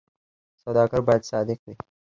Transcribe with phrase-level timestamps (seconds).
[0.61, 1.73] سوداګر باید صادق وي